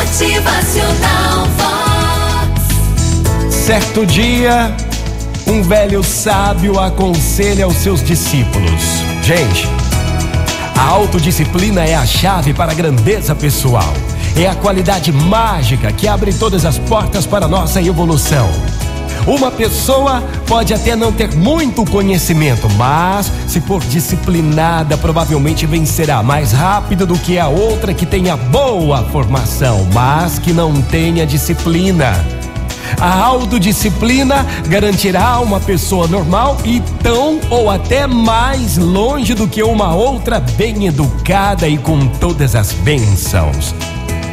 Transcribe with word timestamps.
Motivacional 0.00 1.46
Vox. 1.58 3.54
Certo 3.54 4.06
dia, 4.06 4.74
um 5.46 5.62
velho 5.62 6.02
sábio 6.02 6.80
aconselha 6.80 7.66
aos 7.66 7.76
seus 7.76 8.02
discípulos: 8.02 8.82
Gente, 9.22 9.68
a 10.74 10.84
autodisciplina 10.88 11.84
é 11.84 11.94
a 11.94 12.06
chave 12.06 12.54
para 12.54 12.72
a 12.72 12.74
grandeza 12.74 13.34
pessoal. 13.34 13.92
É 14.34 14.46
a 14.46 14.54
qualidade 14.54 15.12
mágica 15.12 15.92
que 15.92 16.08
abre 16.08 16.32
todas 16.32 16.64
as 16.64 16.78
portas 16.78 17.26
para 17.26 17.44
a 17.44 17.48
nossa 17.48 17.82
evolução. 17.82 18.48
Uma 19.26 19.50
pessoa 19.50 20.22
pode 20.46 20.72
até 20.72 20.96
não 20.96 21.12
ter 21.12 21.34
muito 21.34 21.84
conhecimento, 21.84 22.68
mas 22.76 23.30
se 23.46 23.60
for 23.60 23.80
disciplinada, 23.82 24.96
provavelmente 24.96 25.66
vencerá 25.66 26.22
mais 26.22 26.52
rápido 26.52 27.06
do 27.06 27.18
que 27.18 27.38
a 27.38 27.48
outra 27.48 27.92
que 27.92 28.06
tenha 28.06 28.36
boa 28.36 29.02
formação, 29.04 29.86
mas 29.92 30.38
que 30.38 30.52
não 30.52 30.80
tenha 30.82 31.26
disciplina. 31.26 32.14
A 32.98 33.22
autodisciplina 33.22 34.44
garantirá 34.66 35.38
uma 35.40 35.60
pessoa 35.60 36.08
normal 36.08 36.56
e 36.64 36.80
tão 37.02 37.38
ou 37.48 37.70
até 37.70 38.06
mais 38.06 38.76
longe 38.76 39.34
do 39.34 39.46
que 39.46 39.62
uma 39.62 39.94
outra 39.94 40.40
bem 40.40 40.86
educada 40.86 41.68
e 41.68 41.78
com 41.78 42.06
todas 42.06 42.56
as 42.56 42.72
bênçãos. 42.72 43.74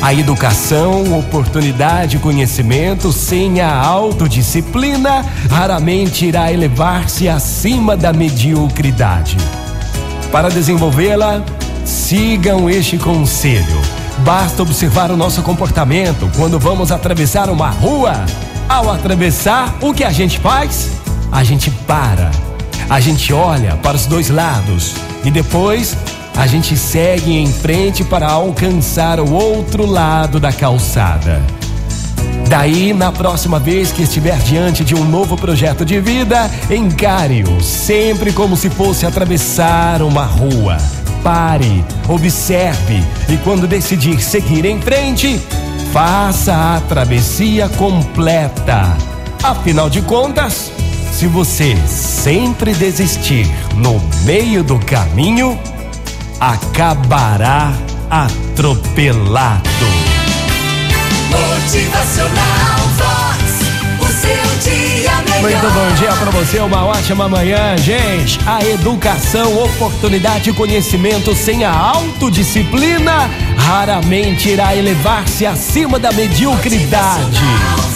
A 0.00 0.14
educação, 0.14 1.18
oportunidade 1.18 2.16
e 2.16 2.20
conhecimento 2.20 3.12
sem 3.12 3.60
a 3.60 3.74
autodisciplina 3.74 5.26
raramente 5.50 6.24
irá 6.24 6.52
elevar-se 6.52 7.28
acima 7.28 7.96
da 7.96 8.12
mediocridade. 8.12 9.36
Para 10.30 10.50
desenvolvê-la, 10.50 11.42
sigam 11.84 12.70
este 12.70 12.96
conselho. 12.96 13.82
Basta 14.18 14.62
observar 14.62 15.10
o 15.10 15.16
nosso 15.16 15.42
comportamento 15.42 16.30
quando 16.36 16.60
vamos 16.60 16.92
atravessar 16.92 17.50
uma 17.50 17.68
rua. 17.68 18.24
Ao 18.68 18.90
atravessar, 18.90 19.76
o 19.80 19.92
que 19.92 20.04
a 20.04 20.10
gente 20.10 20.38
faz? 20.38 20.90
A 21.32 21.42
gente 21.42 21.70
para. 21.70 22.30
A 22.88 23.00
gente 23.00 23.32
olha 23.32 23.76
para 23.76 23.96
os 23.96 24.06
dois 24.06 24.30
lados 24.30 24.94
e 25.24 25.30
depois 25.30 25.96
a 26.38 26.46
gente 26.46 26.76
segue 26.76 27.36
em 27.36 27.52
frente 27.52 28.04
para 28.04 28.28
alcançar 28.28 29.18
o 29.18 29.32
outro 29.32 29.84
lado 29.84 30.38
da 30.38 30.52
calçada. 30.52 31.42
Daí, 32.48 32.92
na 32.92 33.10
próxima 33.10 33.58
vez 33.58 33.90
que 33.90 34.04
estiver 34.04 34.38
diante 34.38 34.84
de 34.84 34.94
um 34.94 35.04
novo 35.04 35.36
projeto 35.36 35.84
de 35.84 36.00
vida, 36.00 36.48
encare-o 36.70 37.60
sempre 37.60 38.32
como 38.32 38.56
se 38.56 38.70
fosse 38.70 39.04
atravessar 39.04 40.00
uma 40.00 40.24
rua. 40.24 40.76
Pare, 41.24 41.84
observe 42.08 43.02
e, 43.28 43.36
quando 43.38 43.66
decidir 43.66 44.22
seguir 44.22 44.64
em 44.64 44.80
frente, 44.80 45.40
faça 45.92 46.76
a 46.76 46.80
travessia 46.82 47.68
completa. 47.70 48.96
Afinal 49.42 49.90
de 49.90 50.02
contas, 50.02 50.70
se 51.10 51.26
você 51.26 51.76
sempre 51.88 52.72
desistir 52.74 53.44
no 53.74 54.00
meio 54.24 54.62
do 54.62 54.78
caminho, 54.78 55.58
acabará 56.40 57.72
atropelado. 58.10 59.62
Motivacional 61.30 62.78
Vox. 62.96 63.58
O 64.00 64.06
seu 64.06 64.72
dia 64.72 65.12
melhor. 65.22 65.42
Muito 65.42 65.70
bom 65.74 65.94
dia 65.98 66.12
para 66.12 66.30
você, 66.30 66.58
uma 66.60 66.86
ótima 66.86 67.28
manhã, 67.28 67.76
gente. 67.76 68.38
A 68.46 68.64
educação, 68.64 69.62
oportunidade 69.64 70.50
e 70.50 70.52
conhecimento 70.52 71.34
sem 71.34 71.64
a 71.64 71.72
autodisciplina 71.72 73.28
raramente 73.56 74.48
irá 74.48 74.74
elevar-se 74.74 75.44
acima 75.44 75.98
da 75.98 76.12
mediocridade. 76.12 77.42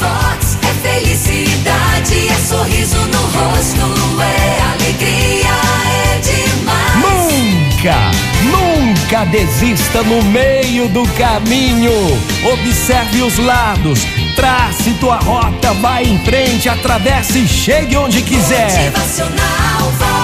Vox. 0.00 0.58
É 0.62 0.72
felicidade, 0.88 2.28
é 2.28 2.34
sorriso 2.34 2.96
no 2.96 3.20
rosto, 3.20 4.22
é 4.22 4.60
alegria, 4.72 5.50
é 5.86 6.18
demais. 6.18 6.96
Nunca, 7.02 8.29
nunca 8.44 9.24
desista 9.26 10.02
no 10.02 10.22
meio 10.22 10.88
do 10.88 11.06
caminho. 11.14 11.92
Observe 12.52 13.22
os 13.22 13.38
lados, 13.38 14.00
trace 14.36 14.92
tua 14.94 15.16
rota, 15.16 15.72
vá 15.74 16.02
em 16.02 16.18
frente, 16.20 16.68
atravesse 16.68 17.40
e 17.40 17.48
chegue 17.48 17.96
onde 17.96 18.22
quiser. 18.22 18.90
Motivacional. 18.90 20.19